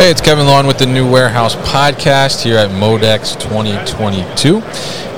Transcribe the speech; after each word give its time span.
Hey, 0.00 0.10
it's 0.10 0.22
Kevin 0.22 0.46
Lawton 0.46 0.66
with 0.66 0.78
the 0.78 0.86
New 0.86 1.06
Warehouse 1.06 1.54
Podcast 1.56 2.42
here 2.42 2.56
at 2.56 2.70
Modex 2.70 3.38
2022. 3.38 4.62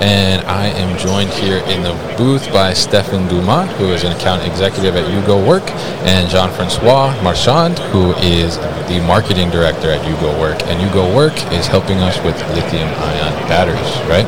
And 0.03 0.45
I 0.49 0.67
am 0.67 0.99
joined 0.99 1.31
here 1.31 1.59
in 1.59 1.85
the 1.85 1.95
booth 2.19 2.53
by 2.53 2.73
Stephan 2.73 3.29
Dumont, 3.29 3.71
who 3.79 3.93
is 3.93 4.03
an 4.03 4.11
account 4.11 4.43
executive 4.43 4.97
at 4.97 5.07
UgoWork, 5.07 5.63
and 6.03 6.29
Jean 6.29 6.51
Francois 6.51 7.15
Marchand, 7.23 7.79
who 7.95 8.11
is 8.15 8.57
the 8.91 9.01
marketing 9.07 9.49
director 9.51 9.91
at 9.93 10.05
UgoWork. 10.05 10.61
And 10.65 10.81
UgoWork 10.91 11.37
is 11.57 11.69
helping 11.69 11.99
us 11.99 12.17
with 12.25 12.35
lithium 12.51 12.89
ion 12.89 13.33
batteries, 13.47 13.95
right? 14.11 14.27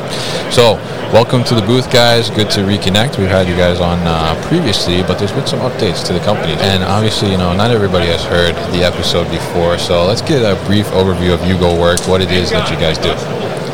So, 0.49 0.75
welcome 1.11 1.43
to 1.43 1.55
the 1.55 1.61
booth, 1.61 1.91
guys. 1.91 2.29
Good 2.29 2.49
to 2.51 2.61
reconnect. 2.61 3.17
We've 3.17 3.27
had 3.27 3.45
you 3.45 3.57
guys 3.57 3.81
on 3.81 3.99
uh, 4.07 4.41
previously, 4.47 5.03
but 5.03 5.19
there's 5.19 5.33
been 5.33 5.45
some 5.45 5.59
updates 5.59 6.07
to 6.07 6.13
the 6.13 6.21
company. 6.21 6.53
And 6.53 6.85
obviously, 6.85 7.31
you 7.31 7.37
know, 7.37 7.53
not 7.53 7.71
everybody 7.71 8.05
has 8.05 8.23
heard 8.23 8.55
the 8.71 8.85
episode 8.85 9.29
before. 9.29 9.77
So, 9.77 10.05
let's 10.05 10.21
get 10.21 10.39
a 10.39 10.55
brief 10.67 10.85
overview 10.95 11.33
of 11.33 11.41
UgoWork, 11.41 12.07
what 12.07 12.21
it 12.21 12.31
is 12.31 12.51
that 12.51 12.71
you 12.71 12.77
guys 12.77 12.97
do. 12.97 13.64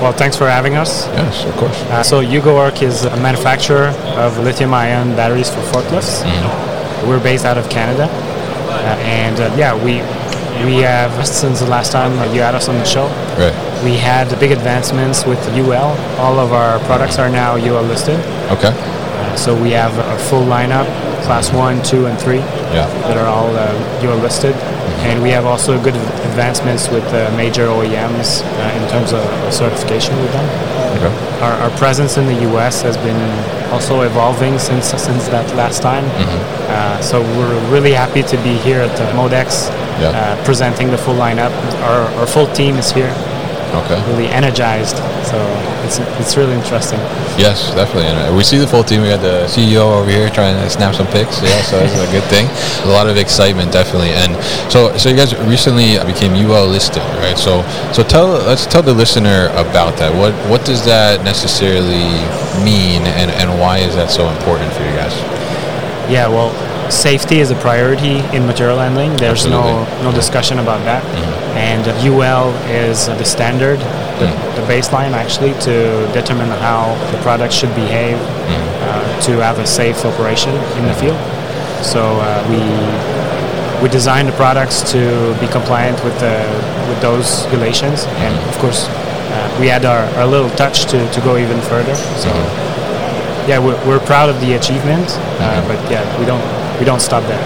Well, 0.00 0.12
thanks 0.12 0.34
for 0.34 0.48
having 0.48 0.76
us. 0.76 1.06
Yes, 1.08 1.44
of 1.44 1.54
course. 1.56 1.82
Uh, 1.82 2.02
so 2.02 2.20
Work 2.20 2.82
is 2.82 3.04
a 3.04 3.16
manufacturer 3.18 3.88
of 4.16 4.38
lithium-ion 4.38 5.14
batteries 5.14 5.50
for 5.50 5.60
forklifts. 5.60 6.22
Mm-hmm. 6.22 7.08
We're 7.08 7.22
based 7.22 7.44
out 7.44 7.58
of 7.58 7.68
Canada, 7.68 8.08
uh, 8.08 8.96
and 9.04 9.38
uh, 9.38 9.54
yeah, 9.58 9.74
we 9.74 10.00
we 10.64 10.76
have 10.82 11.26
since 11.26 11.60
the 11.60 11.66
last 11.66 11.92
time 11.92 12.12
you 12.34 12.40
had 12.40 12.54
us 12.54 12.68
on 12.68 12.76
the 12.76 12.84
show. 12.84 13.08
Right. 13.36 13.54
We 13.84 13.96
had 13.96 14.28
big 14.40 14.52
advancements 14.52 15.26
with 15.26 15.38
UL. 15.48 15.96
All 16.18 16.38
of 16.38 16.52
our 16.52 16.78
products 16.80 17.18
are 17.18 17.28
now 17.28 17.56
UL 17.56 17.82
listed. 17.82 18.18
Okay. 18.50 18.72
Uh, 18.72 19.36
so 19.36 19.54
we 19.60 19.70
have 19.72 19.96
a 19.98 20.18
full 20.28 20.44
lineup, 20.44 20.86
class 21.24 21.52
one, 21.52 21.82
two, 21.82 22.06
and 22.06 22.18
three, 22.18 22.38
yeah. 22.72 22.86
that 23.04 23.16
are 23.16 23.26
all 23.26 23.54
uh, 23.54 24.02
UL 24.02 24.16
listed. 24.18 24.54
And 25.04 25.22
we 25.22 25.30
have 25.30 25.44
also 25.46 25.82
good 25.82 25.94
advancements 26.30 26.88
with 26.88 27.04
uh, 27.12 27.34
major 27.36 27.66
OEMs 27.66 28.42
uh, 28.42 28.78
in 28.78 28.88
terms 28.88 29.12
of 29.12 29.22
certification 29.52 30.16
with 30.16 30.32
them. 30.32 30.46
Okay. 30.96 31.12
Our, 31.44 31.52
our, 31.64 31.70
presence 31.78 32.16
in 32.16 32.26
the 32.26 32.38
U.S. 32.50 32.82
has 32.82 32.96
been 32.96 33.22
also 33.72 34.02
evolving 34.02 34.58
since 34.58 34.86
since 34.86 35.28
that 35.28 35.46
last 35.56 35.82
time. 35.82 36.04
Mm-hmm. 36.04 36.70
Uh, 36.70 37.00
so 37.00 37.22
we're 37.36 37.58
really 37.70 37.92
happy 37.92 38.22
to 38.22 38.36
be 38.42 38.54
here 38.58 38.80
at 38.80 38.96
Modex 39.14 39.70
yeah. 40.00 40.08
Uh, 40.08 40.44
presenting 40.44 40.90
the 40.90 40.96
full 40.96 41.14
lineup. 41.14 41.52
Our, 41.82 42.02
our 42.20 42.26
full 42.26 42.46
team 42.54 42.76
is 42.76 42.90
here 42.90 43.12
Okay. 43.70 43.98
Really 44.10 44.26
energized. 44.26 44.96
So 45.30 45.38
it's 45.86 45.98
it's 46.18 46.36
really 46.36 46.54
interesting. 46.54 46.98
Yes, 47.38 47.70
definitely. 47.74 48.10
And 48.10 48.18
uh, 48.18 48.36
we 48.36 48.42
see 48.42 48.58
the 48.58 48.66
full 48.66 48.82
team. 48.82 49.02
We 49.02 49.08
got 49.08 49.22
the 49.22 49.46
CEO 49.46 49.86
over 49.94 50.10
here 50.10 50.28
trying 50.30 50.58
to 50.58 50.68
snap 50.68 50.94
some 50.94 51.06
pics. 51.06 51.40
Yeah, 51.42 51.62
so 51.62 51.78
it's 51.78 51.94
a 51.94 52.10
good 52.10 52.24
thing. 52.24 52.46
A 52.88 52.92
lot 52.92 53.08
of 53.08 53.16
excitement, 53.16 53.72
definitely. 53.72 54.10
And 54.10 54.34
so, 54.70 54.96
so 54.96 55.08
you 55.08 55.16
guys 55.16 55.36
recently 55.46 55.98
became 56.04 56.32
UL 56.34 56.66
listed, 56.66 57.02
right? 57.22 57.38
So, 57.38 57.62
so 57.92 58.02
tell 58.02 58.28
let's 58.28 58.66
tell 58.66 58.82
the 58.82 58.94
listener 58.94 59.48
about 59.54 59.96
that. 59.98 60.10
What 60.14 60.34
what 60.50 60.66
does 60.66 60.84
that 60.84 61.22
necessarily 61.22 62.10
mean, 62.64 63.06
and 63.06 63.30
and 63.30 63.60
why 63.60 63.78
is 63.78 63.94
that 63.94 64.10
so 64.10 64.28
important 64.28 64.72
for 64.72 64.82
you 64.82 64.94
guys? 64.98 65.14
Yeah, 66.10 66.26
well, 66.26 66.50
safety 66.90 67.40
is 67.40 67.50
a 67.50 67.56
priority 67.56 68.18
in 68.36 68.46
material 68.46 68.78
handling. 68.78 69.16
There's 69.16 69.46
Absolutely. 69.46 69.72
no 69.72 70.10
no 70.10 70.12
discussion 70.12 70.58
about 70.58 70.84
that. 70.84 71.02
Mm-hmm. 71.02 71.56
And 71.56 71.86
UL 72.06 72.50
is 72.68 73.06
the 73.06 73.24
standard, 73.24 73.78
the, 73.78 74.26
mm-hmm. 74.26 74.56
the, 74.56 74.66
baseline 74.72 75.12
actually 75.12 75.52
to 75.60 76.10
determine 76.12 76.48
how 76.48 76.94
the 77.12 77.18
product 77.22 77.52
should 77.52 77.74
behave 77.74 78.18
mm-hmm. 78.18 78.82
uh, 78.88 79.20
to 79.22 79.32
have 79.42 79.58
a 79.58 79.66
safe 79.66 80.04
operation 80.04 80.54
in 80.78 80.86
the 80.86 80.94
field. 80.94 81.18
So 81.84 82.02
uh, 82.20 82.44
we 82.50 82.60
we 83.82 83.88
designed 83.88 84.28
the 84.28 84.36
products 84.36 84.82
to 84.92 85.36
be 85.40 85.48
compliant 85.48 86.02
with 86.04 86.18
the 86.20 86.36
with 86.88 87.00
those 87.00 87.44
regulations, 87.46 88.04
and 88.24 88.34
of 88.48 88.58
course 88.58 88.88
uh, 88.88 89.56
we 89.60 89.70
add 89.70 89.84
our, 89.84 90.04
our 90.18 90.26
little 90.26 90.50
touch 90.50 90.84
to, 90.86 90.98
to 91.12 91.20
go 91.20 91.36
even 91.36 91.60
further. 91.62 91.94
So 92.18 92.28
yeah, 93.48 93.58
we're, 93.58 93.78
we're 93.86 94.04
proud 94.04 94.28
of 94.28 94.40
the 94.40 94.54
achievement, 94.54 95.06
uh, 95.40 95.66
but 95.66 95.78
yeah, 95.90 96.04
we 96.18 96.26
don't 96.26 96.42
we 96.80 96.86
don't 96.86 97.00
stop 97.00 97.22
there. 97.24 97.38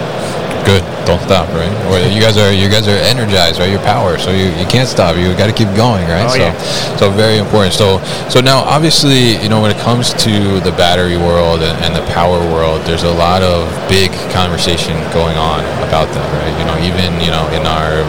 Good. 0.65 0.81
Don't 1.05 1.21
stop, 1.21 1.47
right? 1.53 1.69
You 2.09 2.19
guys 2.19 2.37
are 2.37 2.51
you 2.51 2.67
guys 2.67 2.87
are 2.87 2.97
energized, 3.05 3.59
right? 3.59 3.69
Your 3.69 3.83
power, 3.85 4.17
so 4.17 4.31
you, 4.31 4.49
you 4.57 4.65
can't 4.65 4.89
stop. 4.89 5.15
You 5.15 5.29
got 5.37 5.45
to 5.45 5.53
keep 5.53 5.69
going, 5.77 6.07
right? 6.09 6.25
Oh, 6.25 6.33
so 6.33 6.41
yeah. 6.41 6.97
so 6.97 7.11
very 7.11 7.37
important. 7.37 7.75
So 7.75 8.01
so 8.29 8.41
now 8.41 8.65
obviously 8.65 9.37
you 9.37 9.47
know 9.47 9.61
when 9.61 9.69
it 9.69 9.77
comes 9.77 10.11
to 10.25 10.59
the 10.61 10.73
battery 10.73 11.17
world 11.17 11.61
and, 11.61 11.77
and 11.85 11.93
the 11.93 12.01
power 12.09 12.39
world, 12.49 12.81
there's 12.89 13.03
a 13.03 13.13
lot 13.13 13.43
of 13.43 13.69
big 13.87 14.09
conversation 14.33 14.97
going 15.13 15.37
on 15.37 15.61
about 15.85 16.09
that, 16.17 16.27
right? 16.41 16.55
You 16.57 16.65
know, 16.65 16.77
even 16.81 17.13
you 17.21 17.29
know 17.29 17.45
in 17.53 17.67
our 17.69 18.01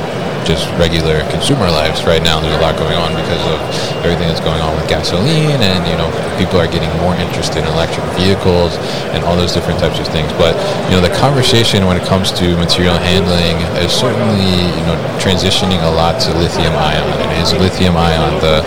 just 0.47 0.71
regular 0.79 1.27
consumer 1.35 1.67
lives. 1.67 2.07
Right 2.07 2.23
now, 2.23 2.39
there's 2.39 2.55
a 2.55 2.63
lot 2.63 2.79
going 2.79 2.95
on 2.95 3.11
because 3.19 3.43
of 3.51 3.59
everything 4.07 4.31
that's 4.31 4.41
going 4.41 4.63
on 4.63 4.79
with 4.79 4.87
gasoline, 4.89 5.59
and 5.59 5.83
you 5.91 5.99
know, 5.99 6.07
people 6.39 6.63
are 6.63 6.71
getting 6.71 6.89
more 7.03 7.19
interested 7.19 7.67
in 7.67 7.69
electric 7.75 8.07
vehicles 8.15 8.79
and 9.11 9.27
all 9.27 9.35
those 9.35 9.53
different 9.53 9.83
types 9.83 9.99
of 9.99 10.07
things. 10.15 10.31
But 10.39 10.55
you 10.87 10.95
know, 10.95 11.03
the 11.03 11.13
conversation 11.19 11.85
when 11.85 11.99
it 11.99 12.07
comes 12.07 12.31
to 12.39 12.57
material 12.57 12.95
handling 12.95 13.59
is 13.83 13.91
certainly 13.91 14.71
you 14.79 14.85
know 14.87 14.97
transitioning 15.19 15.83
a 15.83 15.91
lot 15.91 16.23
to 16.23 16.31
lithium 16.39 16.73
ion. 16.79 17.11
And 17.27 17.43
is 17.43 17.53
lithium 17.53 17.99
ion 17.99 18.39
the 18.39 18.63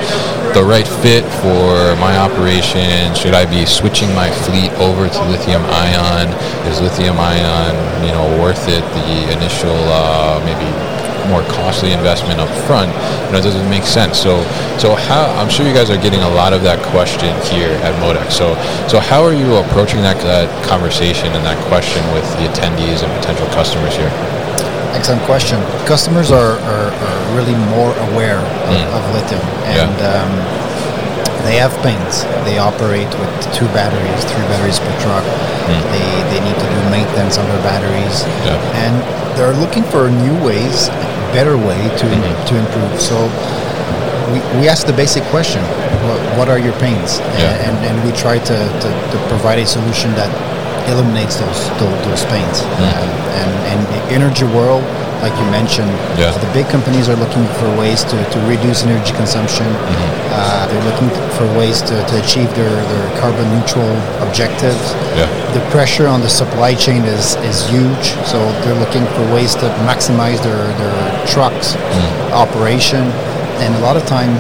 the 0.54 0.64
right 0.64 0.88
fit 1.00 1.24
for 1.40 1.96
my 2.04 2.18
operation? 2.20 3.16
Should 3.16 3.34
I 3.34 3.48
be 3.48 3.66
switching 3.66 4.12
my 4.14 4.30
fleet 4.44 4.72
over 4.84 5.08
to 5.08 5.22
lithium 5.32 5.64
ion? 5.64 6.28
Is 6.68 6.82
lithium 6.82 7.16
ion, 7.18 7.72
you 8.04 8.12
know, 8.12 8.28
worth 8.42 8.68
it? 8.68 8.84
The 8.84 9.32
initial 9.32 9.80
uh, 9.88 10.44
maybe 10.44 10.99
more 11.28 11.44
costly 11.52 11.92
investment 11.92 12.40
up 12.40 12.50
front, 12.66 12.92
you 13.28 13.32
know, 13.34 13.42
does 13.42 13.56
it 13.56 13.68
make 13.70 13.84
sense? 13.84 14.18
So, 14.18 14.44
so 14.78 14.96
how? 14.96 15.28
I'm 15.36 15.50
sure 15.50 15.68
you 15.68 15.74
guys 15.74 15.90
are 15.90 16.00
getting 16.00 16.22
a 16.22 16.30
lot 16.30 16.54
of 16.54 16.64
that 16.64 16.80
question 16.92 17.36
here 17.52 17.76
at 17.84 17.94
Modex. 18.00 18.32
So, 18.32 18.56
so 18.88 19.00
how 19.00 19.24
are 19.24 19.34
you 19.34 19.58
approaching 19.58 20.02
that, 20.02 20.18
that 20.24 20.48
conversation 20.66 21.34
and 21.34 21.44
that 21.46 21.58
question 21.68 22.02
with 22.14 22.26
the 22.40 22.48
attendees 22.48 23.04
and 23.04 23.12
potential 23.20 23.48
customers 23.52 23.96
here? 23.96 24.12
Excellent 24.96 25.22
question. 25.24 25.62
Customers 25.86 26.32
are, 26.32 26.58
are, 26.58 26.90
are 26.90 27.20
really 27.38 27.56
more 27.70 27.94
aware 28.10 28.42
of, 28.42 28.74
mm. 28.74 28.88
of 28.96 29.02
lithium, 29.14 29.42
and 29.70 29.94
yeah. 30.02 30.26
um, 30.26 30.34
they 31.44 31.56
have 31.58 31.72
pains. 31.82 32.24
They 32.44 32.58
operate 32.58 33.10
with 33.20 33.32
two 33.56 33.68
batteries, 33.72 34.20
three 34.28 34.46
batteries 34.52 34.80
per 34.80 34.94
truck. 35.00 35.24
Mm. 35.24 35.82
They, 35.94 36.08
they 36.34 36.42
need 36.44 36.58
to 36.58 36.68
do 36.68 36.80
maintenance 36.90 37.38
on 37.38 37.48
their 37.48 37.62
batteries, 37.64 38.26
yeah. 38.44 38.58
and 38.84 38.94
they're 39.38 39.56
looking 39.56 39.84
for 39.84 40.10
new 40.10 40.36
ways, 40.44 40.90
better 41.32 41.58
way 41.58 41.78
to 41.78 42.06
mm-hmm. 42.06 42.46
to 42.50 42.54
improve. 42.58 42.94
So 43.00 43.16
we, 44.34 44.40
we 44.60 44.68
ask 44.68 44.86
the 44.86 44.94
basic 44.94 45.24
question: 45.30 45.62
What, 46.06 46.20
what 46.38 46.48
are 46.50 46.60
your 46.60 46.78
pains? 46.80 47.20
Yeah. 47.40 47.66
And, 47.66 47.76
and 47.86 47.96
we 48.04 48.12
try 48.18 48.40
to, 48.40 48.58
to, 48.58 48.90
to 48.90 49.18
provide 49.30 49.60
a 49.60 49.66
solution 49.66 50.12
that 50.20 50.30
eliminates 50.90 51.38
those 51.38 51.70
those, 51.80 51.98
those 52.06 52.24
pains. 52.26 52.62
Mm. 52.82 53.30
and, 53.40 53.52
and 53.70 54.12
energy 54.12 54.46
world, 54.46 54.84
like 55.22 55.36
you 55.36 55.48
mentioned, 55.52 55.92
yeah. 56.16 56.32
the 56.32 56.52
big 56.54 56.68
companies 56.68 57.10
are 57.10 57.16
looking 57.16 57.46
for 57.60 57.68
ways 57.78 58.04
to, 58.04 58.18
to 58.32 58.38
reduce 58.48 58.84
energy 58.84 59.14
consumption. 59.16 59.68
Mm-hmm. 59.68 60.30
Uh, 60.32 60.68
they're 60.68 60.88
looking 60.88 61.10
for 61.36 61.46
ways 61.58 61.82
to, 61.82 61.96
to 62.08 62.14
achieve 62.24 62.48
their, 62.56 62.72
their 62.72 63.08
carbon 63.20 63.48
neutral 63.52 63.92
objectives. 64.24 64.96
Yeah. 65.20 65.28
The 65.54 65.64
pressure 65.72 66.08
on 66.08 66.22
the 66.22 66.30
supply 66.30 66.74
chain 66.76 67.04
is, 67.04 67.36
is 67.44 67.68
huge, 67.68 68.16
so 68.26 68.40
they're 68.64 68.80
looking 68.80 69.06
for 69.16 69.24
ways 69.34 69.56
to 69.56 69.68
maximize 69.84 70.42
their, 70.44 70.64
their 70.80 71.28
trucks 71.28 71.76
mm. 71.76 72.32
operation. 72.32 73.04
And 73.60 73.76
a 73.76 73.80
lot 73.80 73.98
of 73.98 74.06
time, 74.06 74.32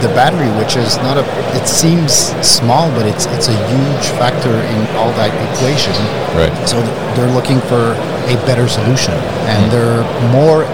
the 0.00 0.08
battery, 0.12 0.48
which 0.60 0.76
is 0.76 0.96
not 0.98 1.16
a, 1.16 1.24
it 1.56 1.66
seems 1.66 2.12
small, 2.44 2.90
but 2.92 3.06
it's 3.06 3.26
it's 3.26 3.48
a 3.48 3.56
huge 3.68 4.06
factor 4.20 4.52
in 4.52 4.80
all 4.96 5.12
that 5.16 5.32
equation. 5.54 5.96
Right. 6.36 6.52
So 6.68 6.80
they're 7.14 7.32
looking 7.32 7.60
for 7.60 7.96
a 8.28 8.36
better 8.44 8.68
solution, 8.68 9.14
and 9.48 9.64
mm-hmm. 9.64 9.72
they're 9.72 10.04
more 10.32 10.64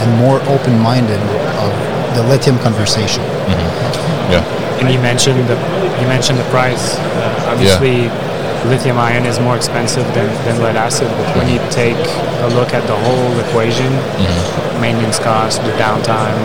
and 0.00 0.10
more 0.16 0.40
open-minded 0.48 1.20
of 1.60 1.72
the 2.16 2.22
lithium 2.28 2.58
conversation. 2.58 3.22
Mm-hmm. 3.22 4.32
Yeah. 4.32 4.44
And 4.80 4.88
you 4.88 5.00
mentioned 5.00 5.44
the 5.48 5.56
you 6.00 6.06
mentioned 6.08 6.38
the 6.38 6.48
price. 6.48 6.96
Uh, 6.96 7.52
obviously, 7.52 8.08
yeah. 8.08 8.64
lithium 8.72 8.98
ion 8.98 9.26
is 9.26 9.38
more 9.38 9.56
expensive 9.56 10.06
than, 10.14 10.28
than 10.44 10.62
lead 10.62 10.76
acid, 10.76 11.08
but 11.08 11.36
when 11.36 11.48
you 11.52 11.60
take 11.70 12.00
a 12.40 12.48
look 12.56 12.72
at 12.72 12.86
the 12.88 12.96
whole 12.96 13.32
equation, 13.44 13.92
mm-hmm. 13.92 14.80
maintenance 14.80 15.18
cost, 15.18 15.60
the 15.62 15.72
downtime, 15.76 16.40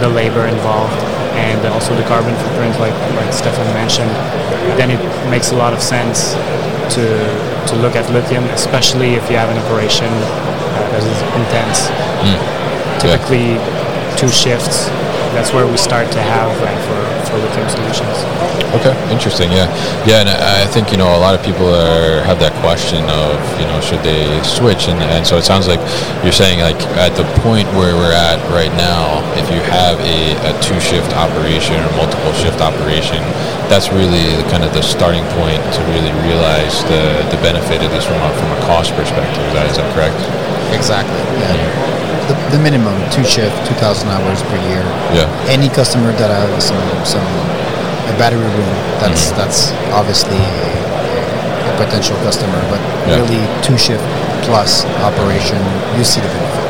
the 0.00 0.08
labor 0.08 0.46
involved, 0.46 0.94
and 1.42 1.58
also 1.74 1.94
the 1.94 2.06
carbon 2.06 2.34
footprint, 2.42 2.78
like 2.78 2.94
like 3.18 3.32
Stephan 3.32 3.66
mentioned, 3.74 4.10
then 4.78 4.90
it 4.90 5.02
makes 5.30 5.50
a 5.50 5.56
lot 5.56 5.72
of 5.74 5.82
sense 5.82 6.34
to 6.94 7.04
to 7.68 7.74
look 7.76 7.94
at 7.96 8.10
lithium, 8.10 8.44
especially 8.54 9.14
if 9.14 9.24
you 9.30 9.36
have 9.36 9.50
an 9.50 9.58
operation 9.64 10.06
uh, 10.08 10.86
that 10.92 11.02
is 11.02 11.18
intense. 11.40 11.90
Mm. 12.22 12.38
Typically, 13.00 13.58
yeah. 13.58 14.16
two 14.16 14.28
shifts. 14.28 14.86
That's 15.34 15.52
where 15.52 15.66
we 15.66 15.76
start 15.76 16.12
to 16.12 16.20
have 16.20 16.50
like, 16.60 16.78
for 16.86 17.00
for 17.32 17.40
lithium 17.40 17.68
solutions. 17.72 18.16
Okay, 18.76 18.92
interesting. 19.08 19.48
Yeah, 19.48 19.64
yeah, 20.04 20.20
and 20.20 20.28
I 20.28 20.68
think 20.68 20.92
you 20.92 21.00
know 21.00 21.08
a 21.08 21.20
lot 21.20 21.32
of 21.32 21.40
people 21.40 21.64
are 21.64 22.20
have 22.28 22.36
that 22.44 22.52
question 22.60 23.00
of 23.08 23.40
you 23.56 23.64
know 23.64 23.80
should 23.80 24.04
they 24.04 24.28
switch, 24.44 24.92
and, 24.92 25.00
and 25.00 25.24
so 25.24 25.40
it 25.40 25.48
sounds 25.48 25.64
like 25.64 25.80
you're 26.20 26.36
saying 26.36 26.60
like 26.60 26.76
at 27.00 27.16
the 27.16 27.24
point 27.40 27.64
where 27.72 27.96
we're 27.96 28.12
at 28.12 28.36
right 28.52 28.72
now, 28.76 29.24
if 29.40 29.48
you 29.48 29.64
have 29.72 29.96
a, 30.04 30.36
a 30.44 30.52
two 30.60 30.76
shift 30.76 31.08
operation 31.16 31.80
or 31.80 31.88
multiple 31.96 32.36
shift 32.36 32.60
operation, 32.60 33.24
that's 33.72 33.88
really 33.88 34.28
the, 34.36 34.44
kind 34.52 34.60
of 34.60 34.76
the 34.76 34.84
starting 34.84 35.24
point 35.40 35.60
to 35.72 35.80
really 35.96 36.12
realize 36.28 36.84
the 36.92 37.24
the 37.32 37.40
benefit, 37.40 37.80
at 37.80 37.88
least 37.96 38.12
from 38.12 38.20
a, 38.20 38.30
from 38.36 38.52
a 38.52 38.60
cost 38.68 38.92
perspective. 38.92 39.40
Is 39.48 39.54
that 39.56 39.66
is 39.72 39.76
that 39.80 39.88
correct? 39.96 40.20
Exactly. 40.76 41.16
Yeah. 41.40 41.56
Mm-hmm 41.56 41.91
the, 42.32 42.56
the 42.56 42.60
minimum 42.62 42.96
two 43.10 43.24
shift, 43.24 43.54
two 43.68 43.76
thousand 43.76 44.08
hours 44.08 44.42
per 44.48 44.56
year. 44.68 44.84
Yeah. 45.12 45.28
Any 45.48 45.68
customer 45.68 46.12
that 46.16 46.30
has 46.32 46.64
some 46.64 46.80
some 47.04 47.26
a 48.08 48.14
battery 48.16 48.40
room, 48.40 48.72
that's 49.00 49.28
mm-hmm. 49.28 49.36
that's 49.36 49.72
obviously 49.92 50.40
a, 50.40 50.68
a, 51.68 51.72
potential 51.76 52.16
customer. 52.24 52.60
But 52.72 52.80
yeah. 53.06 53.20
really, 53.20 53.42
two 53.62 53.76
shift 53.76 54.04
plus 54.48 54.84
operation, 55.04 55.60
you 55.96 56.04
see 56.04 56.20
the 56.20 56.28
benefit. 56.28 56.61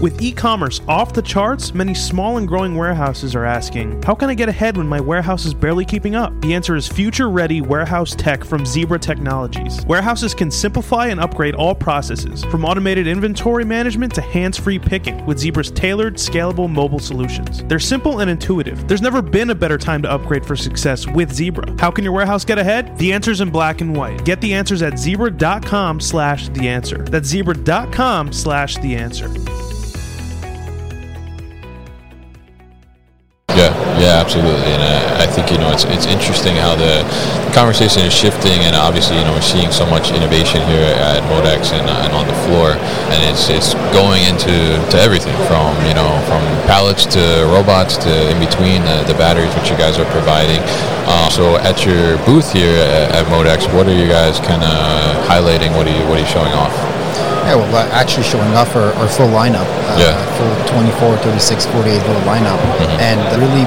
With 0.00 0.22
e 0.22 0.30
commerce 0.30 0.80
off 0.86 1.12
the 1.12 1.22
charts, 1.22 1.74
many 1.74 1.92
small 1.92 2.36
and 2.36 2.46
growing 2.46 2.76
warehouses 2.76 3.34
are 3.34 3.44
asking, 3.44 4.00
How 4.04 4.14
can 4.14 4.30
I 4.30 4.34
get 4.34 4.48
ahead 4.48 4.76
when 4.76 4.86
my 4.86 5.00
warehouse 5.00 5.44
is 5.44 5.52
barely 5.52 5.84
keeping 5.84 6.14
up? 6.14 6.40
The 6.40 6.54
answer 6.54 6.76
is 6.76 6.86
future 6.86 7.28
ready 7.28 7.60
warehouse 7.62 8.14
tech 8.14 8.44
from 8.44 8.64
Zebra 8.64 9.00
Technologies. 9.00 9.84
Warehouses 9.86 10.34
can 10.34 10.52
simplify 10.52 11.08
and 11.08 11.18
upgrade 11.18 11.56
all 11.56 11.74
processes, 11.74 12.44
from 12.44 12.64
automated 12.64 13.08
inventory 13.08 13.64
management 13.64 14.14
to 14.14 14.20
hands 14.20 14.56
free 14.56 14.78
picking, 14.78 15.26
with 15.26 15.40
Zebra's 15.40 15.72
tailored, 15.72 16.14
scalable 16.14 16.70
mobile 16.70 17.00
solutions. 17.00 17.64
They're 17.64 17.80
simple 17.80 18.20
and 18.20 18.30
intuitive. 18.30 18.86
There's 18.86 19.02
never 19.02 19.20
been 19.20 19.50
a 19.50 19.54
better 19.54 19.78
time 19.78 20.02
to 20.02 20.10
upgrade 20.10 20.46
for 20.46 20.54
success 20.54 21.08
with 21.08 21.32
Zebra. 21.32 21.74
How 21.80 21.90
can 21.90 22.04
your 22.04 22.12
warehouse 22.12 22.44
get 22.44 22.58
ahead? 22.58 22.96
The 22.98 23.12
answer's 23.12 23.40
in 23.40 23.50
black 23.50 23.80
and 23.80 23.96
white. 23.96 24.24
Get 24.24 24.40
the 24.40 24.54
answers 24.54 24.80
at 24.80 24.96
zebra.com 24.96 26.00
slash 26.00 26.48
the 26.50 26.68
answer. 26.68 26.98
That's 26.98 27.26
zebra.com 27.26 28.32
slash 28.32 28.76
the 28.76 28.94
answer. 28.94 29.28
Absolutely, 34.18 34.74
and 34.74 34.82
I, 34.82 35.24
I, 35.24 35.26
think 35.26 35.50
you 35.50 35.58
know 35.58 35.70
it's 35.70 35.86
it's 35.86 36.06
interesting 36.06 36.58
how 36.58 36.74
the 36.74 37.06
conversation 37.54 38.02
is 38.02 38.12
shifting, 38.12 38.66
and 38.66 38.74
obviously 38.74 39.16
you 39.16 39.24
know 39.24 39.32
we're 39.32 39.46
seeing 39.54 39.70
so 39.70 39.86
much 39.86 40.10
innovation 40.10 40.60
here 40.66 40.82
at 40.82 41.22
Modex 41.30 41.70
and, 41.70 41.86
and 41.86 42.12
on 42.12 42.26
the 42.26 42.34
floor, 42.46 42.74
and 43.14 43.20
it's 43.30 43.48
it's 43.48 43.78
going 43.94 44.26
into 44.26 44.76
to 44.90 44.96
everything 44.98 45.34
from 45.46 45.70
you 45.86 45.94
know 45.94 46.10
from 46.26 46.42
pallets 46.66 47.06
to 47.14 47.22
robots 47.54 47.96
to 48.04 48.10
in 48.30 48.38
between 48.42 48.82
the, 48.82 49.06
the 49.06 49.14
batteries 49.14 49.54
which 49.54 49.70
you 49.70 49.78
guys 49.78 49.98
are 49.98 50.10
providing. 50.10 50.60
Uh, 51.08 51.30
so 51.30 51.56
at 51.64 51.86
your 51.86 52.18
booth 52.26 52.52
here 52.52 52.74
at, 52.76 53.22
at 53.22 53.24
Modex, 53.32 53.64
what 53.72 53.86
are 53.86 53.96
you 53.96 54.08
guys 54.10 54.40
kind 54.40 54.60
of 54.60 54.76
highlighting? 55.30 55.72
What 55.78 55.86
are 55.86 55.94
you 55.94 56.02
what 56.10 56.18
are 56.18 56.24
you 56.26 56.32
showing 56.34 56.52
off? 56.52 56.74
Yeah, 57.48 57.56
well, 57.56 57.88
actually 57.96 58.28
showing 58.28 58.52
off 58.52 58.76
our, 58.76 58.92
our 59.00 59.08
full 59.08 59.32
lineup, 59.32 59.64
uh, 59.88 59.96
yeah. 59.96 60.20
full 60.36 60.52
24, 60.76 61.16
36, 61.32 61.64
48 61.72 62.02
volt 62.04 62.20
lineup, 62.28 62.60
mm-hmm. 62.60 63.00
and 63.00 63.16
really 63.40 63.64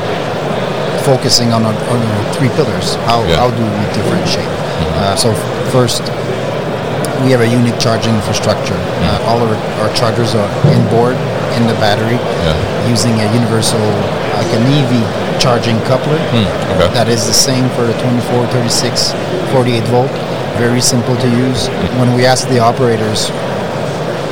focusing 1.03 1.53
on 1.53 1.63
our, 1.63 1.75
on 1.91 1.99
three 2.35 2.49
pillars. 2.57 2.95
How, 3.09 3.23
yeah. 3.25 3.37
how 3.37 3.49
do 3.51 3.63
we 3.63 3.85
differentiate? 3.93 4.47
Mm-hmm. 4.47 5.01
Uh, 5.01 5.15
so 5.15 5.33
first, 5.71 6.01
we 7.25 7.31
have 7.31 7.41
a 7.41 7.49
unique 7.49 7.77
charging 7.79 8.15
infrastructure. 8.15 8.77
Mm-hmm. 8.77 9.25
Uh, 9.25 9.29
all 9.29 9.39
our, 9.41 9.55
our 9.81 9.91
chargers 9.93 10.33
are 10.33 10.49
inboard 10.73 11.17
in 11.57 11.67
the 11.67 11.75
battery 11.83 12.17
yeah. 12.17 12.55
using 12.89 13.13
a 13.19 13.27
universal, 13.33 13.81
like 14.37 14.51
an 14.55 14.63
EV 14.65 15.03
charging 15.41 15.77
coupler. 15.89 16.17
Mm, 16.31 16.45
okay. 16.77 16.93
That 16.93 17.09
is 17.09 17.25
the 17.25 17.33
same 17.33 17.67
for 17.73 17.83
the 17.83 17.93
24, 18.01 18.47
36, 18.47 19.11
48 19.51 19.83
volt. 19.89 20.11
Very 20.57 20.81
simple 20.81 21.17
to 21.17 21.29
use. 21.29 21.67
Mm-hmm. 21.67 21.99
When 21.99 22.13
we 22.15 22.25
ask 22.25 22.47
the 22.47 22.59
operators 22.59 23.29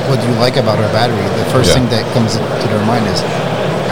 what 0.09 0.19
do 0.21 0.25
you 0.25 0.33
like 0.41 0.57
about 0.57 0.81
our 0.81 0.89
battery, 0.89 1.21
the 1.37 1.45
first 1.53 1.69
yeah. 1.69 1.77
thing 1.77 1.85
that 1.93 2.01
comes 2.17 2.33
to 2.33 2.65
their 2.73 2.81
mind 2.89 3.05
is, 3.05 3.21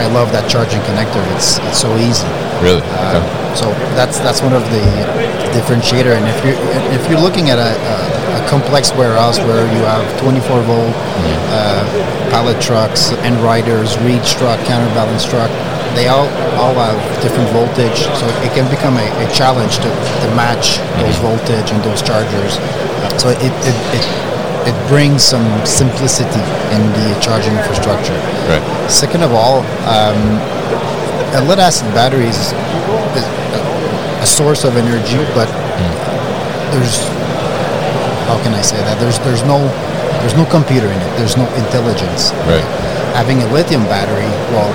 I 0.02 0.10
love 0.10 0.34
that 0.34 0.50
charging 0.50 0.82
connector. 0.82 1.22
It's 1.38 1.62
it's 1.70 1.78
so 1.78 1.94
easy. 1.94 2.26
Really? 2.60 2.82
Uh, 2.82 3.18
okay. 3.18 3.38
So 3.54 3.70
that's 3.94 4.18
that's 4.18 4.42
one 4.42 4.52
of 4.52 4.62
the 4.70 4.84
differentiator. 5.54 6.14
And 6.14 6.26
if 6.26 6.38
you 6.44 6.54
if 6.94 7.02
you're 7.10 7.20
looking 7.20 7.50
at 7.50 7.58
a, 7.58 7.72
a, 7.74 8.44
a 8.44 8.48
complex 8.48 8.92
warehouse 8.92 9.38
where 9.38 9.64
you 9.72 9.82
have 9.86 10.04
24 10.20 10.62
volt 10.62 10.94
mm-hmm. 10.94 11.26
uh, 11.50 12.30
pallet 12.30 12.60
trucks 12.60 13.12
and 13.26 13.36
riders, 13.42 13.98
reach 14.00 14.34
truck, 14.36 14.58
counterbalance 14.66 15.24
truck, 15.24 15.50
they 15.94 16.08
all 16.08 16.28
all 16.58 16.74
have 16.74 16.98
different 17.22 17.48
voltage, 17.50 18.06
so 18.18 18.26
it 18.44 18.52
can 18.52 18.68
become 18.70 18.96
a, 18.98 19.08
a 19.24 19.26
challenge 19.32 19.76
to, 19.78 19.90
to 20.22 20.28
match 20.34 20.78
those 21.00 21.16
mm-hmm. 21.16 21.38
voltage 21.38 21.70
and 21.72 21.82
those 21.82 22.02
chargers. 22.02 22.58
So 23.20 23.30
it, 23.30 23.52
it, 23.66 23.76
it 23.96 24.04
it 24.68 24.76
brings 24.88 25.22
some 25.22 25.46
simplicity 25.64 26.44
in 26.76 26.82
the 26.92 27.18
charging 27.22 27.56
infrastructure. 27.56 28.12
Right. 28.50 28.62
Second 28.90 29.22
of 29.22 29.32
all, 29.32 29.64
um, 29.88 30.20
a 31.36 31.44
lead 31.44 31.58
acid 31.58 31.92
battery 31.92 32.26
is, 32.26 32.36
is 32.36 32.52
a, 32.52 34.22
a 34.22 34.26
source 34.26 34.64
of 34.64 34.76
energy, 34.76 35.20
but 35.34 35.48
there's 36.72 37.04
how 38.28 38.36
can 38.44 38.52
I 38.52 38.62
say 38.62 38.76
that? 38.84 39.00
There's 39.00 39.18
there's 39.20 39.42
no 39.44 39.60
there's 40.20 40.34
no 40.34 40.44
computer 40.46 40.88
in 40.88 40.98
it. 41.00 41.10
There's 41.16 41.36
no 41.36 41.46
intelligence. 41.56 42.32
Right. 42.44 42.64
Having 43.16 43.42
a 43.42 43.48
lithium 43.52 43.84
battery, 43.88 44.28
well, 44.52 44.68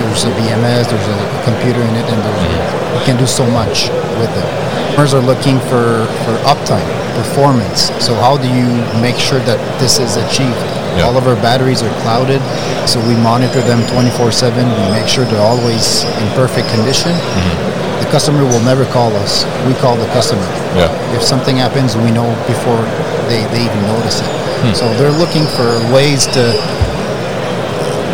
there's 0.00 0.24
a 0.24 0.32
BMS, 0.34 0.90
there's 0.90 1.08
a 1.08 1.20
computer 1.44 1.80
in 1.80 1.94
it, 1.94 2.06
and 2.08 2.18
there's, 2.24 2.42
mm-hmm. 2.42 2.98
you 2.98 3.02
can 3.04 3.16
do 3.16 3.26
so 3.26 3.46
much 3.50 3.88
with 4.18 4.32
it. 4.32 4.48
Customers 4.92 5.14
are 5.14 5.24
looking 5.24 5.58
for, 5.72 6.04
for 6.24 6.34
uptime, 6.44 6.84
performance. 7.16 7.88
So 8.04 8.14
how 8.14 8.36
do 8.36 8.48
you 8.48 8.68
make 9.00 9.16
sure 9.16 9.40
that 9.40 9.56
this 9.80 9.98
is 9.98 10.16
achieved? 10.16 10.81
Yeah. 10.96 11.08
All 11.08 11.16
of 11.16 11.26
our 11.26 11.36
batteries 11.36 11.82
are 11.82 11.92
clouded, 12.04 12.40
so 12.88 13.00
we 13.08 13.16
monitor 13.16 13.60
them 13.64 13.80
24/7. 13.88 14.60
We 14.60 14.86
make 14.92 15.08
sure 15.08 15.24
they're 15.24 15.40
always 15.40 16.04
in 16.20 16.28
perfect 16.36 16.68
condition. 16.68 17.12
Mm-hmm. 17.12 18.04
The 18.04 18.08
customer 18.10 18.44
will 18.44 18.62
never 18.62 18.84
call 18.92 19.14
us. 19.24 19.44
We 19.64 19.74
call 19.74 19.96
the 19.96 20.10
customer. 20.12 20.44
Yeah. 20.76 20.90
If 21.16 21.22
something 21.22 21.56
happens, 21.56 21.96
we 21.96 22.10
know 22.10 22.28
before 22.46 22.82
they, 23.30 23.46
they 23.54 23.64
even 23.64 23.82
notice 23.88 24.20
it. 24.20 24.28
Hmm. 24.62 24.74
So 24.74 24.84
they're 24.98 25.14
looking 25.14 25.46
for 25.56 25.68
ways 25.94 26.26
to 26.34 26.52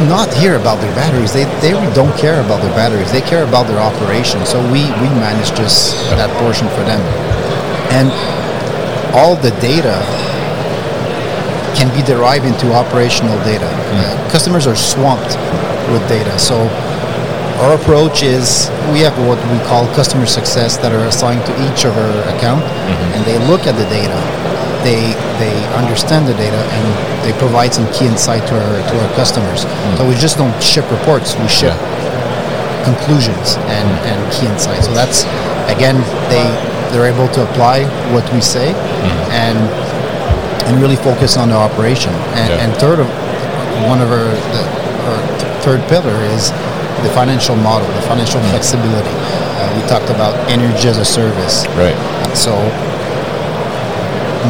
not 0.06 0.32
hear 0.34 0.54
about 0.54 0.78
their 0.78 0.94
batteries. 0.94 1.32
They, 1.32 1.44
they 1.58 1.72
don't 1.94 2.14
care 2.16 2.40
about 2.44 2.62
their 2.62 2.74
batteries. 2.76 3.10
They 3.10 3.20
care 3.20 3.42
about 3.42 3.66
their 3.66 3.80
operation. 3.80 4.44
So 4.46 4.62
we, 4.70 4.86
we 5.02 5.08
manage 5.18 5.50
just 5.58 5.96
that 6.14 6.30
portion 6.38 6.68
for 6.78 6.84
them. 6.86 7.02
And 7.90 8.12
all 9.16 9.34
the 9.34 9.50
data 9.58 9.98
can 11.76 11.88
be 11.94 12.02
derived 12.06 12.44
into 12.44 12.72
operational 12.72 13.36
data. 13.44 13.68
Uh, 13.68 14.30
customers 14.30 14.66
are 14.66 14.76
swamped 14.76 15.36
with 15.92 16.02
data. 16.08 16.38
So 16.38 16.68
our 17.58 17.74
approach 17.74 18.22
is 18.22 18.70
we 18.94 19.00
have 19.02 19.14
what 19.26 19.38
we 19.50 19.58
call 19.66 19.86
customer 19.94 20.26
success 20.26 20.76
that 20.78 20.92
are 20.92 21.04
assigned 21.10 21.42
to 21.46 21.52
each 21.66 21.84
of 21.84 21.96
our 21.98 22.14
account, 22.30 22.62
mm-hmm. 22.62 23.14
and 23.18 23.20
they 23.26 23.38
look 23.50 23.66
at 23.66 23.74
the 23.74 23.88
data, 23.90 24.14
they 24.86 25.10
they 25.42 25.56
understand 25.74 26.30
the 26.30 26.38
data, 26.38 26.58
and 26.58 26.86
they 27.26 27.34
provide 27.38 27.74
some 27.74 27.90
key 27.90 28.06
insight 28.06 28.46
to 28.46 28.54
our 28.54 28.74
to 28.78 28.94
our 29.02 29.10
customers. 29.18 29.66
Mm. 29.66 29.96
So 29.98 30.08
we 30.08 30.14
just 30.14 30.38
don't 30.38 30.54
ship 30.62 30.86
reports; 30.90 31.34
we 31.34 31.48
ship 31.50 31.74
conclusions 32.86 33.58
and, 33.74 33.90
mm. 33.90 34.10
and 34.14 34.18
key 34.30 34.46
insights. 34.46 34.86
So 34.86 34.94
that's 34.94 35.26
again 35.66 35.98
they 36.30 36.46
they're 36.94 37.10
able 37.10 37.28
to 37.34 37.42
apply 37.42 37.84
what 38.14 38.24
we 38.32 38.40
say 38.40 38.72
mm-hmm. 38.72 39.32
and 39.34 39.58
and 40.68 40.80
really 40.80 40.96
focus 40.96 41.36
on 41.36 41.48
the 41.48 41.56
operation. 41.56 42.12
And, 42.36 42.48
Yeah. 42.52 42.62
and 42.64 42.70
third 42.76 43.00
of 43.00 43.08
one 43.88 44.00
of 44.04 44.10
our, 44.12 44.28
the, 44.52 44.62
our 45.08 45.20
th- 45.40 45.52
third 45.64 45.80
pillar 45.88 46.14
is 46.36 46.50
the 47.02 47.10
financial 47.16 47.56
model, 47.56 47.86
the 47.94 48.02
financial 48.02 48.40
flexibility. 48.52 49.08
Uh, 49.10 49.72
we 49.74 49.82
talked 49.88 50.10
about 50.10 50.34
energy 50.50 50.88
as 50.88 50.98
a 50.98 51.04
service. 51.04 51.66
Right. 51.78 51.96
So 52.36 52.52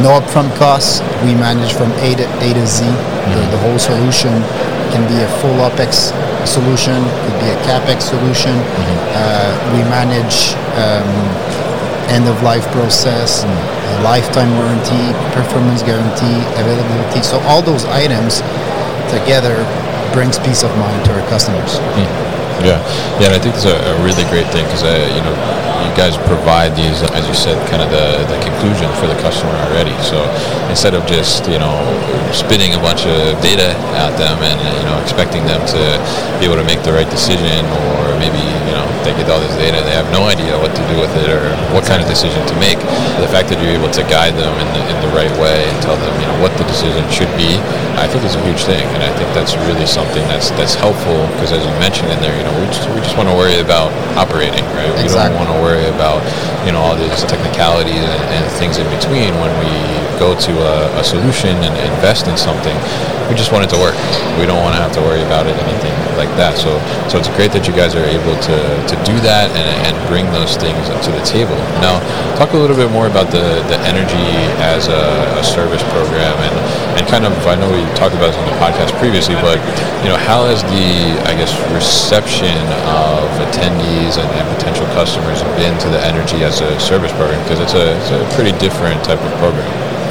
no 0.02 0.18
upfront 0.20 0.54
costs. 0.58 1.00
We 1.24 1.34
manage 1.34 1.72
from 1.72 1.90
A 2.02 2.14
to 2.16 2.26
A 2.44 2.48
to 2.54 2.66
Z. 2.66 2.84
The, 2.84 3.40
the 3.52 3.58
whole 3.58 3.78
solution 3.78 4.32
can 4.92 5.06
be 5.08 5.20
a 5.22 5.28
full 5.40 5.54
OPEX 5.68 6.12
solution, 6.46 6.96
it 6.96 7.20
could 7.28 7.38
be 7.44 7.50
a 7.52 7.58
CAPEX 7.68 8.00
solution. 8.08 8.54
Uh, 9.12 9.52
we 9.76 9.84
manage 9.92 10.56
um, 10.80 11.04
end 12.08 12.26
of 12.26 12.42
life 12.42 12.64
process, 12.72 13.44
lifetime 14.02 14.50
warranty, 14.56 15.12
performance 15.34 15.82
guarantee, 15.82 16.38
availability. 16.60 17.22
So 17.22 17.38
all 17.50 17.62
those 17.62 17.84
items 17.86 18.40
together 19.10 19.64
brings 20.12 20.38
peace 20.38 20.62
of 20.62 20.70
mind 20.78 21.04
to 21.06 21.12
our 21.14 21.24
customers. 21.28 21.76
Yeah, 22.58 22.82
yeah, 23.22 23.30
and 23.30 23.34
I 23.34 23.38
think 23.38 23.54
it's 23.54 23.66
a, 23.66 23.76
a 23.76 23.94
really 24.02 24.26
great 24.34 24.46
thing 24.50 24.66
because 24.66 24.82
uh, 24.82 24.90
you 25.14 25.22
know 25.22 25.34
you 25.86 25.92
guys 25.94 26.18
provide 26.26 26.74
these, 26.74 27.06
as 27.14 27.22
you 27.30 27.34
said, 27.34 27.54
kind 27.70 27.78
of 27.78 27.90
the, 27.94 28.26
the 28.26 28.38
conclusion 28.42 28.90
for 28.98 29.06
the 29.06 29.14
customer 29.22 29.54
already. 29.70 29.94
So 30.02 30.18
instead 30.66 30.94
of 30.94 31.06
just 31.06 31.46
you 31.46 31.58
know 31.62 31.74
spitting 32.34 32.74
a 32.74 32.80
bunch 32.82 33.06
of 33.06 33.38
data 33.40 33.78
at 33.94 34.18
them 34.18 34.42
and 34.42 34.58
you 34.58 34.84
know 34.90 34.98
expecting 35.02 35.46
them 35.46 35.62
to 35.70 35.82
be 36.42 36.50
able 36.50 36.58
to 36.58 36.66
make 36.66 36.82
the 36.82 36.92
right 36.92 37.08
decision, 37.08 37.62
or 37.94 38.18
maybe 38.18 38.42
they 39.08 39.16
get 39.16 39.32
all 39.32 39.40
this 39.40 39.56
data, 39.56 39.80
they 39.88 39.96
have 39.96 40.04
no 40.12 40.28
idea 40.28 40.52
what 40.60 40.68
to 40.76 40.84
do 40.92 41.00
with 41.00 41.08
it 41.16 41.32
or 41.32 41.40
what 41.72 41.80
kind 41.88 42.04
of 42.04 42.06
decision 42.08 42.44
to 42.44 42.52
make. 42.60 42.76
The 43.24 43.30
fact 43.32 43.48
that 43.48 43.56
you're 43.56 43.72
able 43.72 43.88
to 43.96 44.04
guide 44.04 44.36
them 44.36 44.52
in 44.60 44.68
the, 44.76 44.82
in 44.84 44.96
the 45.00 45.08
right 45.16 45.32
way 45.40 45.64
and 45.64 45.76
tell 45.80 45.96
them 45.96 46.12
you 46.20 46.28
know 46.28 46.36
what 46.44 46.52
the 46.60 46.68
decision 46.68 47.00
should 47.08 47.32
be, 47.32 47.56
I 47.96 48.04
think 48.04 48.28
is 48.28 48.36
a 48.36 48.44
huge 48.44 48.68
thing, 48.68 48.84
and 48.92 49.00
I 49.00 49.08
think 49.16 49.32
that's 49.32 49.56
really 49.64 49.88
something 49.88 50.20
that's 50.28 50.52
that's 50.60 50.76
helpful 50.76 51.24
because 51.32 51.56
as 51.56 51.64
you 51.64 51.72
mentioned 51.80 52.12
in 52.12 52.20
there, 52.20 52.36
you 52.36 52.44
know 52.44 52.52
we 52.60 52.68
just 52.68 52.84
we 52.92 53.00
just 53.00 53.16
want 53.16 53.32
to 53.32 53.36
worry 53.36 53.56
about 53.64 53.88
operating, 54.20 54.62
right? 54.76 54.92
We 54.92 55.08
Exactly. 55.08 55.32
don't 55.32 55.40
want 55.40 55.50
to 55.56 55.58
worry 55.64 55.88
about 55.88 56.20
you 56.68 56.76
know 56.76 56.84
all 56.84 56.92
these 56.92 57.24
technicalities 57.24 58.04
and, 58.04 58.24
and 58.36 58.44
things 58.60 58.76
in 58.76 58.84
between 58.92 59.32
when 59.40 59.52
we 59.64 59.72
go 60.20 60.36
to 60.36 60.52
a, 60.60 61.00
a 61.00 61.04
solution 61.04 61.56
and 61.64 61.72
invest 61.96 62.28
in 62.28 62.36
something. 62.36 62.76
We 63.32 63.36
just 63.40 63.56
want 63.56 63.64
it 63.64 63.70
to 63.72 63.80
work. 63.80 63.96
We 64.36 64.44
don't 64.44 64.60
want 64.60 64.76
to 64.76 64.80
have 64.84 64.92
to 65.00 65.00
worry 65.00 65.24
about 65.24 65.48
it 65.48 65.56
anything 65.56 65.96
like 66.18 66.28
that. 66.34 66.58
So 66.58 66.74
so 67.06 67.16
it's 67.16 67.30
great 67.38 67.54
that 67.54 67.70
you 67.70 67.72
guys 67.72 67.94
are 67.94 68.04
able 68.04 68.34
to, 68.50 68.56
to 68.90 68.96
do 69.06 69.14
that 69.22 69.48
and, 69.54 69.70
and 69.86 69.94
bring 70.10 70.26
those 70.34 70.58
things 70.58 70.82
to 70.90 71.10
the 71.14 71.22
table. 71.22 71.56
Now, 71.78 72.02
talk 72.34 72.52
a 72.52 72.60
little 72.60 72.76
bit 72.76 72.90
more 72.90 73.06
about 73.06 73.30
the, 73.30 73.62
the 73.70 73.78
energy 73.86 74.28
as 74.58 74.90
a, 74.90 75.02
a 75.38 75.44
service 75.46 75.80
program 75.94 76.34
and, 76.42 76.56
and 76.98 77.02
kind 77.06 77.24
of 77.24 77.32
I 77.46 77.54
know 77.54 77.70
we 77.70 77.80
talked 77.94 78.18
about 78.18 78.34
this 78.34 78.40
on 78.42 78.50
the 78.50 78.58
podcast 78.58 78.90
previously, 78.98 79.38
but 79.40 79.56
you 80.02 80.10
know 80.10 80.18
how 80.18 80.50
has 80.50 80.60
the 80.66 81.16
I 81.30 81.38
guess 81.38 81.54
reception 81.70 82.58
of 82.90 83.30
attendees 83.48 84.18
and, 84.18 84.28
and 84.34 84.44
potential 84.58 84.84
customers 84.98 85.40
been 85.56 85.78
to 85.86 85.88
the 85.88 86.02
energy 86.02 86.42
as 86.42 86.60
a 86.60 86.74
service 86.82 87.14
program 87.14 87.38
because 87.46 87.62
it's 87.62 87.78
a, 87.78 87.94
it's 87.96 88.10
a 88.10 88.20
pretty 88.34 88.52
different 88.58 88.98
type 89.06 89.22
of 89.22 89.32
program. 89.38 89.66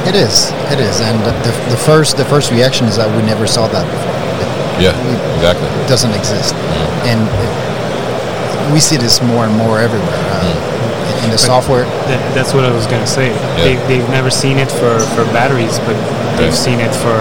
It 0.08 0.16
is, 0.16 0.52
it 0.72 0.80
is, 0.80 1.02
and 1.02 1.20
the, 1.28 1.52
the 1.70 1.82
first 1.84 2.16
the 2.16 2.26
first 2.26 2.50
reaction 2.52 2.88
is 2.88 2.96
that 2.96 3.12
we 3.12 3.22
never 3.28 3.46
saw 3.46 3.68
that 3.68 3.84
before. 3.84 4.27
Yeah, 4.80 4.94
exactly. 5.36 5.68
It 5.84 5.88
doesn't 5.90 6.14
exist, 6.14 6.54
and 7.10 7.20
it, 7.26 7.52
we 8.74 8.80
see 8.80 8.98
this 8.98 9.22
more 9.22 9.46
and 9.46 9.56
more 9.58 9.80
everywhere 9.80 10.22
uh, 10.38 11.24
in 11.26 11.32
the 11.32 11.38
software. 11.38 11.86
That, 12.12 12.20
that's 12.36 12.54
what 12.54 12.64
I 12.66 12.72
was 12.72 12.86
gonna 12.86 13.08
say. 13.08 13.30
They, 13.64 13.76
they've 13.88 14.08
never 14.10 14.30
seen 14.30 14.58
it 14.60 14.70
for, 14.72 15.00
for 15.16 15.24
batteries, 15.34 15.80
but 15.80 15.96
they've 16.38 16.54
Right. 16.54 16.66
seen 16.68 16.80
it 16.80 16.94
for. 16.94 17.18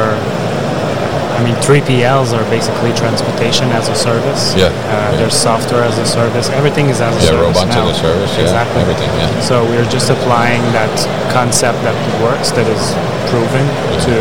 I 1.36 1.44
mean, 1.44 1.54
3PLs 1.60 2.32
are 2.32 2.44
basically 2.48 2.92
transportation 2.94 3.68
as 3.76 3.88
a 3.88 3.94
service. 3.94 4.54
Yeah, 4.56 4.66
Uh, 4.66 4.72
yeah. 4.72 5.16
There's 5.20 5.36
software 5.36 5.84
as 5.84 5.98
a 5.98 6.06
service. 6.06 6.48
Everything 6.50 6.88
is 6.88 7.00
as 7.00 7.12
a 7.14 7.20
Yeah, 7.20 7.36
service 7.36 7.46
robots 7.60 7.76
now. 7.76 7.88
as 7.88 7.96
a 7.96 8.00
service. 8.00 8.32
Yeah, 8.36 8.42
Exactly. 8.48 8.80
everything. 8.82 9.10
Yeah. 9.20 9.40
So 9.40 9.64
we're 9.64 9.84
just 9.90 10.08
applying 10.10 10.62
that 10.72 10.90
concept 11.32 11.76
that 11.84 11.96
works, 12.22 12.50
that 12.56 12.66
is 12.66 12.82
proven 13.30 13.64
to 14.08 14.16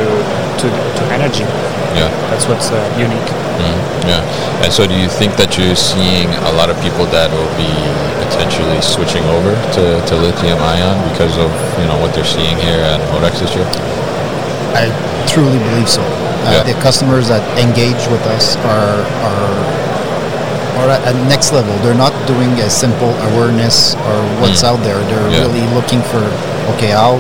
to, 0.62 0.68
to 0.72 1.04
energy. 1.12 1.44
Yeah. 2.00 2.08
That's 2.32 2.48
what's 2.48 2.72
uh, 2.72 2.80
unique. 2.98 3.30
Mm, 3.60 3.80
yeah. 4.08 4.64
And 4.64 4.72
so 4.72 4.88
do 4.88 4.96
you 4.96 5.10
think 5.10 5.36
that 5.36 5.58
you're 5.58 5.76
seeing 5.76 6.28
a 6.48 6.54
lot 6.60 6.70
of 6.70 6.80
people 6.80 7.06
that 7.12 7.28
will 7.32 7.52
be 7.60 7.72
potentially 8.24 8.80
switching 8.82 9.24
over 9.36 9.52
to, 9.76 9.84
to 10.08 10.14
lithium 10.16 10.60
ion 10.60 10.96
because 11.12 11.36
of 11.38 11.52
you 11.80 11.86
know 11.92 12.00
what 12.00 12.16
they're 12.16 12.24
seeing 12.38 12.56
here 12.58 12.80
at 12.80 13.00
Modex 13.12 13.40
this 13.44 13.52
year? 13.56 13.68
I 14.80 14.88
truly 15.28 15.60
believe 15.60 15.90
so. 15.92 16.04
Uh, 16.46 16.52
Yeah. 16.52 16.64
The 16.64 16.78
customers 16.82 17.28
that 17.28 17.42
engage 17.58 18.02
with 18.14 18.22
us 18.36 18.56
are 18.70 19.02
are 19.26 19.54
are 20.80 20.90
at, 20.92 21.16
next 21.28 21.52
level. 21.54 21.74
They're 21.84 21.98
not 21.98 22.14
doing 22.28 22.52
a 22.62 22.70
simple 22.70 23.12
awareness 23.34 23.96
or 24.08 24.18
what's 24.42 24.64
out 24.64 24.80
there. 24.84 25.00
They're 25.10 25.30
Yeah. 25.32 25.42
really 25.48 25.66
looking 25.74 26.02
for 26.12 26.22
okay, 26.76 26.92
how 26.94 27.18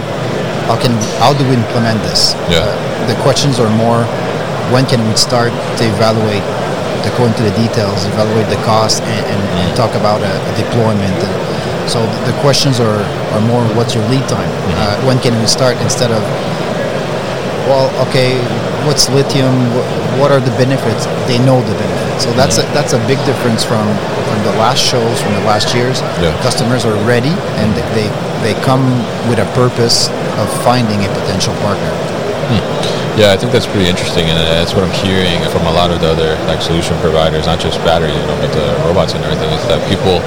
how 0.69 0.75
can 0.77 0.93
how 1.19 1.33
do 1.33 1.43
we 1.49 1.55
implement 1.55 2.01
this? 2.09 2.35
Yeah. 2.49 2.61
Uh, 2.61 3.07
the 3.07 3.17
questions 3.25 3.59
are 3.59 3.69
more 3.85 4.03
when 4.73 4.85
can 4.85 5.01
we 5.07 5.15
start 5.15 5.51
to 5.79 5.83
evaluate 5.85 6.43
to 7.05 7.09
go 7.17 7.25
into 7.29 7.43
the 7.45 7.53
details, 7.53 8.05
evaluate 8.17 8.49
the 8.49 8.57
cost, 8.65 9.01
and, 9.05 9.23
and, 9.29 9.41
and 9.61 9.67
talk 9.77 9.93
about 9.93 10.21
a, 10.25 10.33
a 10.49 10.53
deployment. 10.57 11.13
And 11.21 11.35
so 11.89 12.01
the 12.25 12.33
questions 12.41 12.79
are, 12.81 13.01
are 13.33 13.41
more 13.45 13.61
what's 13.77 13.93
your 13.93 14.01
lead 14.09 14.25
time? 14.27 14.49
Uh, 14.73 14.97
when 15.05 15.17
can 15.21 15.37
we 15.39 15.45
start 15.45 15.77
instead 15.85 16.09
of 16.11 16.21
well, 17.69 17.89
okay, 18.09 18.37
what's 18.85 19.09
lithium? 19.09 19.53
Wh- 19.73 20.19
What 20.19 20.31
are 20.31 20.39
the 20.39 20.51
benefits? 20.55 21.05
They 21.27 21.39
know 21.43 21.59
the 21.61 21.75
benefits. 21.75 22.23
So 22.23 22.31
that's 22.39 22.57
a, 22.57 22.63
mm-hmm. 22.63 22.73
that's 22.73 22.93
a 22.93 23.01
big 23.07 23.19
difference 23.25 23.63
from, 23.63 23.83
from 24.29 24.39
the 24.47 24.55
last 24.61 24.79
shows, 24.79 25.21
from 25.21 25.33
the 25.33 25.43
last 25.43 25.73
years. 25.75 25.99
Yeah. 26.23 26.31
Customers 26.41 26.85
are 26.85 26.95
ready 27.05 27.33
and 27.59 27.69
they, 27.97 28.07
they 28.45 28.53
come 28.63 28.85
with 29.27 29.39
a 29.43 29.47
purpose 29.53 30.07
of 30.39 30.47
finding 30.63 31.03
a 31.03 31.09
potential 31.19 31.53
partner. 31.65 31.91
Hmm. 32.47 32.95
Yeah, 33.15 33.31
I 33.31 33.39
think 33.39 33.55
that's 33.55 33.65
pretty 33.65 33.87
interesting, 33.87 34.27
and 34.27 34.35
that's 34.35 34.75
what 34.75 34.83
I'm 34.83 34.91
hearing 34.99 35.39
from 35.47 35.63
a 35.63 35.71
lot 35.71 35.87
of 35.87 36.03
the 36.03 36.11
other 36.11 36.35
like 36.51 36.59
solution 36.59 36.99
providers, 36.99 37.47
not 37.47 37.63
just 37.63 37.79
battery, 37.87 38.11
you 38.11 38.25
know, 38.27 38.35
but 38.43 38.51
the 38.51 38.67
robots 38.83 39.15
and 39.15 39.23
everything. 39.23 39.47
Is 39.55 39.63
that 39.71 39.79
people, 39.87 40.19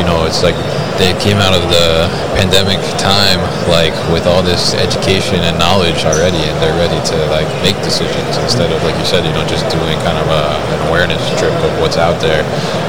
you 0.00 0.04
know, 0.08 0.24
it's 0.24 0.40
like 0.40 0.56
they 0.96 1.12
came 1.20 1.36
out 1.44 1.52
of 1.52 1.68
the 1.68 2.08
pandemic 2.40 2.80
time 2.96 3.44
like 3.68 3.92
with 4.08 4.24
all 4.24 4.40
this 4.40 4.72
education 4.80 5.44
and 5.44 5.60
knowledge 5.60 6.08
already, 6.08 6.40
and 6.40 6.56
they're 6.64 6.78
ready 6.80 6.96
to 7.12 7.16
like 7.28 7.48
make 7.60 7.76
decisions 7.84 8.40
instead 8.40 8.72
of 8.72 8.80
like 8.80 8.96
you 8.96 9.04
said, 9.04 9.20
you 9.20 9.34
know, 9.36 9.44
just 9.44 9.68
doing 9.68 10.00
kind 10.00 10.16
of 10.16 10.24
a, 10.32 10.56
an 10.72 10.80
awareness 10.88 11.20
trip 11.36 11.52
of 11.52 11.72
what's 11.84 12.00
out 12.00 12.16
there. 12.24 12.40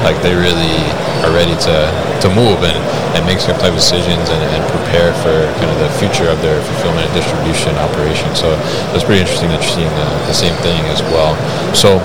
Like 0.08 0.16
they 0.24 0.32
really 0.32 0.80
are 1.24 1.32
ready 1.34 1.54
to 1.66 1.76
to 2.20 2.28
move 2.34 2.58
and, 2.66 2.78
and 3.14 3.22
make 3.26 3.38
some 3.38 3.54
type 3.62 3.70
of 3.70 3.78
decisions 3.78 4.26
and, 4.30 4.42
and 4.42 4.62
prepare 4.74 5.14
for 5.22 5.46
kind 5.62 5.70
of 5.70 5.78
the 5.78 5.90
future 6.02 6.26
of 6.26 6.38
their 6.42 6.58
fulfillment 6.66 7.06
and 7.06 7.14
distribution 7.14 7.70
operation. 7.78 8.26
So 8.34 8.58
it's 8.94 9.06
pretty 9.06 9.22
interesting 9.22 9.48
that 9.54 9.62
you're 9.62 9.76
seeing 9.78 9.92
the, 9.94 10.08
the 10.26 10.34
same 10.34 10.54
thing 10.66 10.82
as 10.90 10.98
well. 11.14 11.38
So 11.78 12.02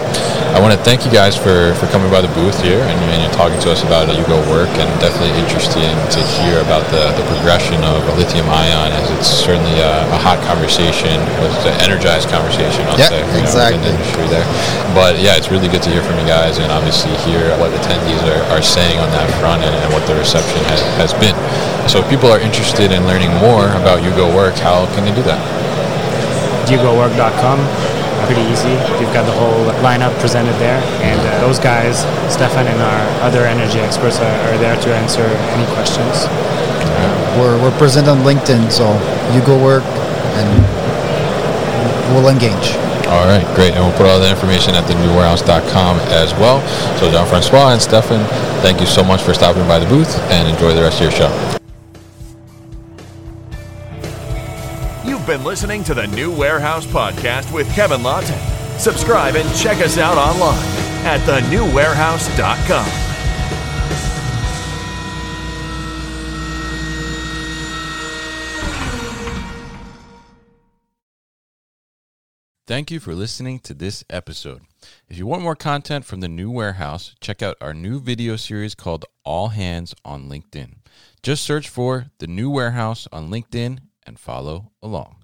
I 0.53 0.62
want 0.62 0.70
to 0.77 0.82
thank 0.86 1.01
you 1.01 1.10
guys 1.10 1.34
for, 1.34 1.74
for 1.82 1.89
coming 1.89 2.13
by 2.13 2.22
the 2.22 2.29
booth 2.38 2.62
here 2.62 2.77
and, 2.77 2.98
and 3.10 3.25
you're 3.25 3.34
talking 3.34 3.58
to 3.65 3.74
us 3.74 3.82
about 3.82 4.05
Yugo 4.13 4.38
work 4.53 4.70
and 4.77 4.86
definitely 5.01 5.34
interesting 5.41 5.89
to 6.13 6.22
hear 6.38 6.62
about 6.62 6.86
the, 6.93 7.10
the 7.17 7.25
progression 7.25 7.82
of 7.82 8.05
lithium 8.13 8.46
ion 8.53 8.93
as 8.93 9.10
it's 9.17 9.29
certainly 9.34 9.74
a, 9.82 10.05
a 10.13 10.20
hot 10.22 10.38
conversation, 10.46 11.17
it's 11.41 11.65
an 11.65 11.74
energized 11.82 12.29
conversation, 12.29 12.86
I'll 12.86 13.01
Yeah, 13.01 13.10
say, 13.10 13.25
you 13.34 13.41
know, 13.41 13.50
within 13.50 13.82
the 13.82 13.91
industry 13.98 14.29
there. 14.29 14.46
But 14.93 15.17
yeah, 15.17 15.34
it's 15.41 15.50
really 15.50 15.65
good 15.74 15.82
to 15.84 15.89
hear 15.89 16.05
from 16.05 16.22
you 16.22 16.27
guys 16.29 16.62
and 16.62 16.70
obviously 16.70 17.17
hear 17.25 17.50
what 17.58 17.74
attendees 17.74 18.22
are, 18.29 18.46
are 18.53 18.62
saying 18.62 19.01
on 19.03 19.12
that 19.12 19.27
front 19.43 19.60
and, 19.67 19.75
and 19.75 19.91
what 19.91 20.07
the 20.07 20.15
reception 20.15 20.63
has, 20.72 20.79
has 20.95 21.12
been. 21.19 21.36
So 21.91 22.00
if 22.00 22.07
people 22.07 22.31
are 22.31 22.39
interested 22.39 22.95
in 22.95 23.03
learning 23.03 23.36
more 23.43 23.67
about 23.75 24.00
UgoWork, 24.00 24.55
how 24.63 24.88
can 24.95 25.03
they 25.03 25.12
do 25.12 25.24
that? 25.27 25.39
ugowork.com. 26.72 27.60
Pretty 28.24 28.48
easy. 28.48 28.72
You've 29.03 29.12
got 29.12 29.27
the 29.27 29.36
whole 29.36 29.67
lineup 29.83 30.15
presented 30.24 30.55
there, 30.55 30.79
and 31.03 31.19
uh, 31.19 31.43
those 31.43 31.60
guys, 31.60 32.07
Stephan 32.31 32.65
and 32.72 32.79
our 32.79 33.03
other 33.27 33.43
energy 33.43 33.83
experts, 33.83 34.24
are, 34.24 34.38
are 34.48 34.57
there 34.63 34.79
to 34.79 34.89
answer 34.95 35.27
any 35.51 35.67
questions. 35.75 36.24
We're, 37.36 37.60
we're 37.60 37.77
present 37.77 38.07
on 38.07 38.19
LinkedIn, 38.19 38.72
so 38.72 38.86
UgoWork 39.36 39.83
and 40.39 40.50
we'll 42.15 42.29
engage. 42.29 42.77
All 43.10 43.25
right, 43.25 43.45
great. 43.53 43.74
And 43.74 43.83
we'll 43.83 43.98
put 43.98 44.05
all 44.05 44.19
the 44.19 44.29
information 44.29 44.74
at 44.74 44.86
thenewwarehouse.com 44.89 46.00
as 46.10 46.33
well. 46.33 46.65
So, 46.98 47.12
Jean 47.12 47.27
Francois 47.27 47.74
and 47.74 47.81
Stephan, 47.81 48.22
thank 48.63 48.79
you 48.79 48.88
so 48.88 49.03
much 49.03 49.22
for 49.22 49.34
stopping 49.34 49.67
by 49.67 49.77
the 49.77 49.86
booth 49.86 50.17
and 50.32 50.48
enjoy 50.48 50.74
the 50.74 50.82
rest 50.82 51.01
of 51.01 51.03
your 51.03 51.12
show. 51.12 51.60
You've 55.05 55.27
been 55.27 55.43
listening 55.43 55.84
to 55.84 55.93
the 55.93 56.08
New 56.08 56.34
Warehouse 56.34 56.86
Podcast 56.86 57.53
with 57.53 57.70
Kevin 57.75 58.01
Lawton. 58.01 58.39
Subscribe 58.79 59.36
and 59.36 59.53
check 59.58 59.79
us 59.79 59.98
out 59.98 60.17
online 60.17 60.58
at 61.05 61.20
thenewwarehouse.com. 61.27 63.02
Thank 72.65 72.91
you 72.91 73.01
for 73.01 73.13
listening 73.13 73.60
to 73.60 73.74
this 73.74 74.05
episode. 74.10 74.62
If 75.10 75.17
you 75.17 75.27
want 75.27 75.41
more 75.43 75.53
content 75.55 76.05
from 76.05 76.22
the 76.22 76.29
new 76.29 76.50
warehouse, 76.50 77.13
check 77.20 77.41
out 77.41 77.58
our 77.60 77.74
new 77.74 78.00
video 78.00 78.38
series 78.38 78.74
called 78.74 79.03
All 79.25 79.50
Hands 79.50 79.93
on 80.05 80.29
LinkedIn. 80.29 80.75
Just 81.22 81.43
search 81.43 81.67
for 81.67 82.05
the 82.20 82.27
new 82.27 82.50
warehouse 82.50 83.05
on 83.12 83.29
LinkedIn 83.29 83.79
and 84.08 84.17
follow 84.17 84.72
along. 84.82 85.23